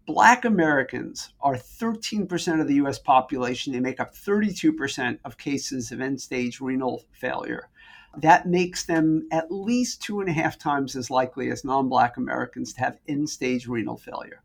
[0.06, 3.74] Black Americans are 13% of the US population.
[3.74, 7.68] They make up 32% of cases of end stage renal failure.
[8.16, 12.16] That makes them at least two and a half times as likely as non Black
[12.16, 14.42] Americans to have end stage renal failure.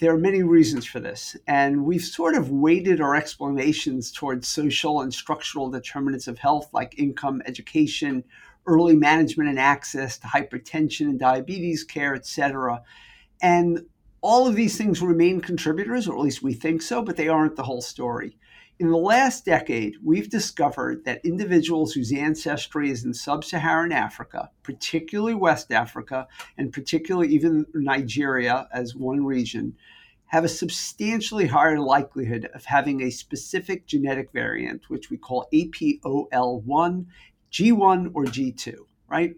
[0.00, 5.00] There are many reasons for this, and we've sort of weighted our explanations towards social
[5.00, 8.22] and structural determinants of health, like income, education,
[8.64, 12.82] early management and access to hypertension and diabetes care, et cetera.
[13.42, 13.86] And
[14.20, 17.56] all of these things remain contributors, or at least we think so, but they aren't
[17.56, 18.36] the whole story.
[18.80, 24.50] In the last decade, we've discovered that individuals whose ancestry is in sub Saharan Africa,
[24.62, 29.74] particularly West Africa, and particularly even Nigeria as one region,
[30.26, 37.06] have a substantially higher likelihood of having a specific genetic variant, which we call APOL1,
[37.50, 38.76] G1, or G2,
[39.08, 39.34] right?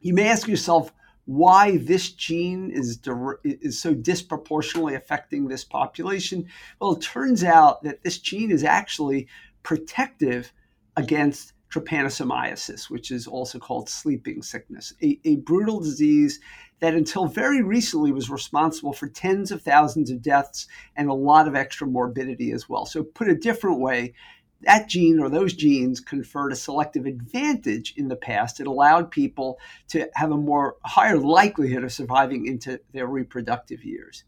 [0.00, 0.92] You may ask yourself,
[1.28, 2.98] why this gene is,
[3.44, 6.46] is so disproportionately affecting this population?
[6.80, 9.28] Well, it turns out that this gene is actually
[9.62, 10.54] protective
[10.96, 16.40] against trypanosomiasis, which is also called sleeping sickness, a, a brutal disease
[16.80, 21.46] that until very recently was responsible for tens of thousands of deaths and a lot
[21.46, 22.86] of extra morbidity as well.
[22.86, 24.14] So, put a different way,
[24.62, 28.60] that gene or those genes conferred a selective advantage in the past.
[28.60, 34.24] It allowed people to have a more higher likelihood of surviving into their reproductive years.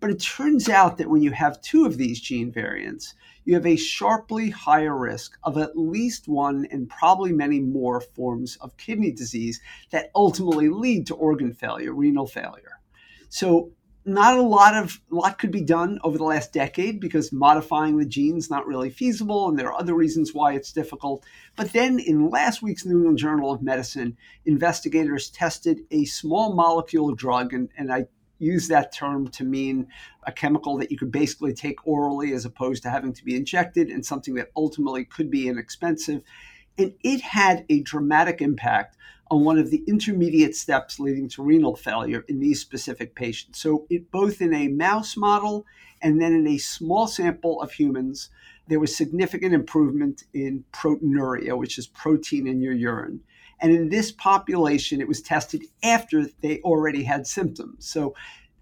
[0.00, 3.14] But it turns out that when you have two of these gene variants,
[3.44, 8.56] you have a sharply higher risk of at least one and probably many more forms
[8.56, 12.80] of kidney disease that ultimately lead to organ failure, renal failure.
[13.28, 13.72] So
[14.04, 18.06] not a lot of lot could be done over the last decade because modifying the
[18.06, 21.24] genes not really feasible and there are other reasons why it's difficult.
[21.56, 27.14] But then in last week's new england journal of medicine investigators tested a small molecule
[27.14, 28.06] drug and, and i
[28.40, 29.86] use that term to mean
[30.24, 33.88] a chemical that you could basically take orally as opposed to having to be injected
[33.88, 36.22] and something that ultimately could be inexpensive.
[36.78, 38.96] And it had a dramatic impact
[39.30, 43.60] on one of the intermediate steps leading to renal failure in these specific patients.
[43.60, 45.64] So, it, both in a mouse model
[46.02, 48.30] and then in a small sample of humans,
[48.66, 53.20] there was significant improvement in proteinuria, which is protein in your urine.
[53.60, 57.86] And in this population, it was tested after they already had symptoms.
[57.86, 58.14] So,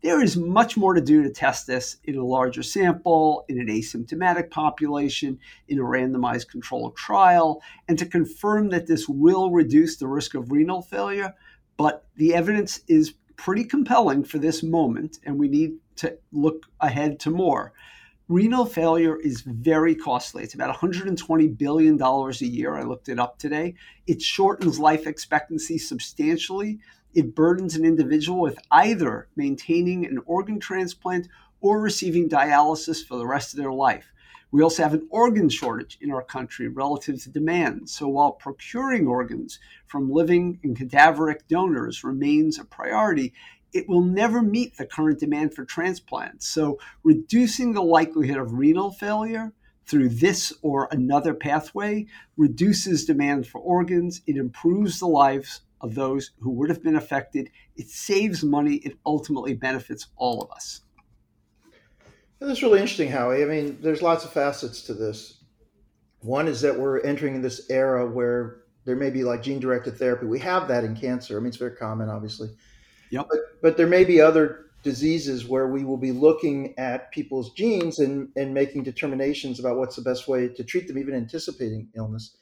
[0.02, 3.66] there is much more to do to test this in a larger sample, in an
[3.66, 10.06] asymptomatic population, in a randomized controlled trial, and to confirm that this will reduce the
[10.06, 11.34] risk of renal failure.
[11.76, 17.18] But the evidence is pretty compelling for this moment, and we need to look ahead
[17.20, 17.72] to more.
[18.28, 20.42] Renal failure is very costly.
[20.42, 22.76] It's about $120 billion a year.
[22.76, 23.74] I looked it up today.
[24.06, 26.78] It shortens life expectancy substantially
[27.14, 31.28] it burdens an individual with either maintaining an organ transplant
[31.60, 34.12] or receiving dialysis for the rest of their life.
[34.50, 37.90] We also have an organ shortage in our country relative to demand.
[37.90, 43.34] So while procuring organs from living and cadaveric donors remains a priority,
[43.72, 46.46] it will never meet the current demand for transplants.
[46.46, 49.52] So reducing the likelihood of renal failure
[49.86, 54.22] through this or another pathway reduces demand for organs.
[54.26, 57.50] It improves the lives of those who would have been affected.
[57.76, 58.76] It saves money.
[58.76, 60.82] It ultimately benefits all of us.
[62.40, 63.42] That's really interesting, Howie.
[63.42, 65.42] I mean, there's lots of facets to this.
[66.20, 70.26] One is that we're entering this era where there may be like gene directed therapy.
[70.26, 71.36] We have that in cancer.
[71.36, 72.50] I mean, it's very common, obviously.
[73.10, 73.26] Yep.
[73.30, 77.98] But, but there may be other diseases where we will be looking at people's genes
[77.98, 82.36] and, and making determinations about what's the best way to treat them, even anticipating illness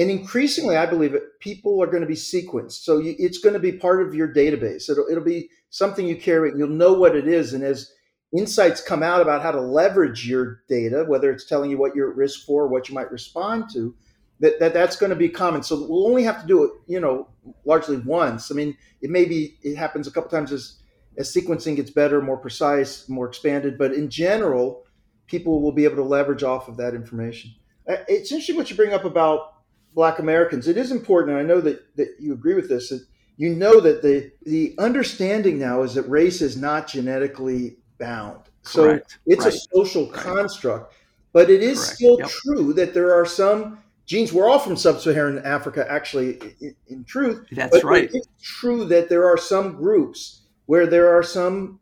[0.00, 2.84] and increasingly i believe it people are going to be sequenced.
[2.84, 4.88] So you, it's going to be part of your database.
[4.88, 7.52] It'll, it'll be something you carry you'll know what it is.
[7.52, 7.92] And as
[8.36, 12.10] insights come out about how to leverage your data whether it's telling you what you're
[12.10, 13.92] at risk for what you might respond to
[14.38, 15.62] that, that that's going to be common.
[15.62, 17.28] So we'll only have to do it you know
[17.64, 18.52] largely once.
[18.52, 20.76] I mean it may be it happens a couple times as
[21.18, 23.78] as sequencing gets better more precise more expanded.
[23.78, 24.84] But in general
[25.26, 27.52] people will be able to leverage off of that information.
[27.86, 29.59] It's interesting what you bring up about
[29.94, 30.68] Black Americans.
[30.68, 33.04] It is important, and I know that, that you agree with this, that
[33.36, 38.42] you know that the, the understanding now is that race is not genetically bound.
[38.62, 39.18] So Correct.
[39.26, 39.54] it's right.
[39.54, 40.20] a social right.
[40.20, 40.94] construct,
[41.32, 41.94] but it is Correct.
[41.96, 42.28] still yep.
[42.28, 44.32] true that there are some genes.
[44.32, 47.46] We're all from sub-Saharan Africa, actually, in, in truth.
[47.52, 48.10] That's right.
[48.12, 51.80] It's true that there are some groups where there are some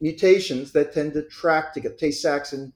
[0.00, 2.72] mutations that tend to track to get Tay-Sachs in,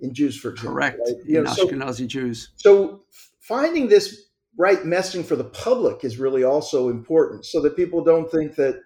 [0.00, 0.74] in Jews, for example.
[0.74, 1.00] Correct.
[1.04, 1.16] Right?
[1.24, 2.50] You in know, Ashkenazi so, Jews.
[2.56, 3.02] So
[3.40, 4.26] finding this
[4.58, 8.82] right messaging for the public is really also important so that people don't think that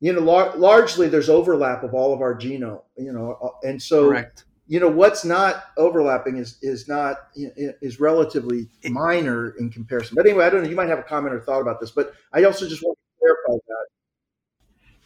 [0.00, 3.82] you know lar- largely there's overlap of all of our genome you know uh, and
[3.82, 4.44] so Correct.
[4.66, 10.14] you know what's not overlapping is is not is relatively minor in comparison.
[10.14, 12.14] But anyway i don't know you might have a comment or thought about this but
[12.32, 13.86] i also just want to clarify that.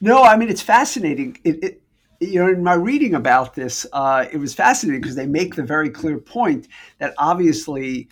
[0.00, 1.38] No i mean it's fascinating.
[1.44, 1.80] It, it
[2.20, 5.62] you know, in my reading about this, uh, it was fascinating because they make the
[5.62, 8.08] very clear point that obviously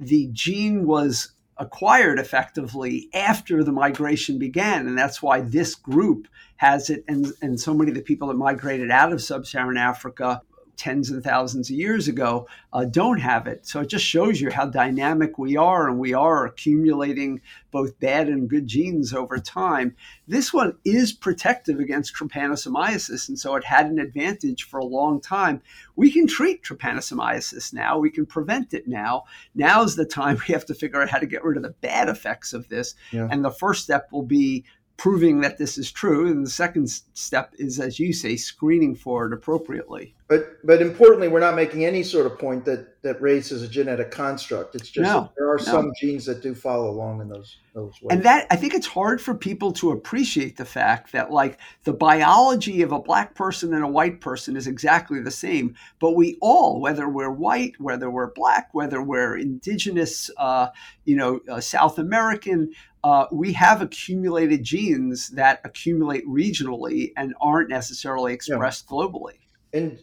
[0.00, 4.86] the gene was acquired effectively after the migration began.
[4.86, 6.26] And that's why this group
[6.56, 7.04] has it.
[7.06, 10.40] And, and so many of the people that migrated out of sub Saharan Africa
[10.80, 13.66] tens and thousands of years ago uh, don't have it.
[13.66, 18.28] So it just shows you how dynamic we are, and we are accumulating both bad
[18.28, 19.94] and good genes over time.
[20.26, 25.20] This one is protective against trypanosomiasis, and so it had an advantage for a long
[25.20, 25.60] time.
[25.96, 29.24] We can treat trypanosomiasis now, we can prevent it now.
[29.54, 32.08] Now's the time we have to figure out how to get rid of the bad
[32.08, 32.94] effects of this.
[33.10, 33.28] Yeah.
[33.30, 34.64] And the first step will be
[35.00, 36.30] proving that this is true.
[36.30, 40.14] And the second step is, as you say, screening for it appropriately.
[40.28, 43.68] But but importantly, we're not making any sort of point that that race is a
[43.68, 44.76] genetic construct.
[44.76, 45.64] It's just no, there are no.
[45.64, 48.12] some genes that do follow along in those those ways.
[48.12, 51.92] And that I think it's hard for people to appreciate the fact that like the
[51.92, 56.36] biology of a black person and a white person is exactly the same, but we
[56.40, 60.68] all, whether we're white, whether we're black, whether we're indigenous, uh,
[61.04, 62.70] you know, uh, South American,
[63.02, 68.96] uh, we have accumulated genes that accumulate regionally and aren't necessarily expressed yeah.
[68.96, 69.38] globally.
[69.72, 70.00] And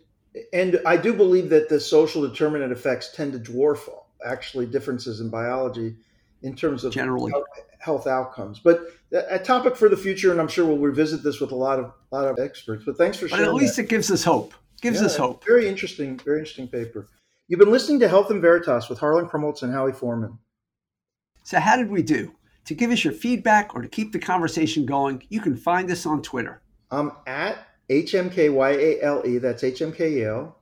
[0.53, 3.89] and I do believe that the social determinant effects tend to dwarf
[4.25, 5.95] actually differences in biology
[6.43, 7.45] in terms of generally health,
[7.79, 8.59] health outcomes.
[8.59, 8.81] But
[9.11, 11.91] a topic for the future, and I'm sure we'll revisit this with a lot of
[12.11, 12.83] lot of experts.
[12.85, 13.45] But thanks for sharing.
[13.45, 13.83] But at least that.
[13.83, 14.53] it gives us hope.
[14.81, 15.43] Gives yeah, us hope.
[15.45, 17.07] Very interesting, very interesting paper.
[17.47, 20.37] You've been listening to Health and Veritas with Harlan Krumholz and Howie Forman.
[21.43, 22.35] So how did we do?
[22.67, 26.05] To give us your feedback or to keep the conversation going, you can find us
[26.05, 26.61] on Twitter.
[26.91, 30.53] I'm at HMKYALE, that's HMKYALE.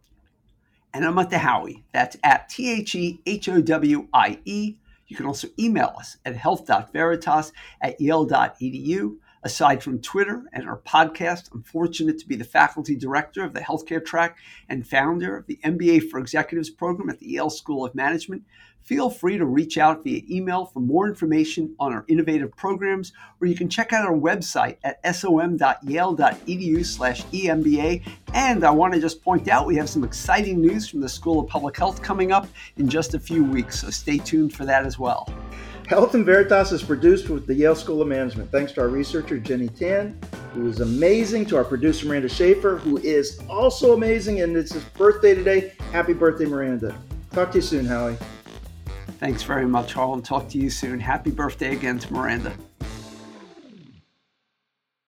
[0.93, 4.75] And I'm at the Howie, that's at T H E H O W I E.
[5.07, 7.51] You can also email us at health.veritas
[7.81, 9.17] at yale.edu.
[9.41, 13.59] Aside from Twitter and our podcast, I'm fortunate to be the faculty director of the
[13.61, 14.37] healthcare track
[14.69, 18.43] and founder of the MBA for Executives program at the Yale School of Management
[18.85, 23.11] feel free to reach out via email for more information on our innovative programs,
[23.41, 28.07] or you can check out our website at som.yale.edu slash emba.
[28.33, 31.39] And I want to just point out we have some exciting news from the School
[31.39, 34.85] of Public Health coming up in just a few weeks, so stay tuned for that
[34.85, 35.27] as well.
[35.87, 38.51] Health and Veritas is produced with the Yale School of Management.
[38.51, 40.19] Thanks to our researcher, Jenny Tan,
[40.53, 44.83] who is amazing, to our producer, Miranda Schaefer, who is also amazing, and it's his
[44.83, 45.73] birthday today.
[45.91, 46.95] Happy birthday, Miranda.
[47.31, 48.17] Talk to you soon, Howie.
[49.19, 50.21] Thanks very much, Harlan.
[50.21, 50.99] Talk to you soon.
[50.99, 52.53] Happy birthday again to Miranda.